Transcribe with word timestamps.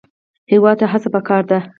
هېواد 0.51 0.77
ته 0.79 0.85
هڅه 0.91 1.09
پکار 1.15 1.43
ده 1.49 1.59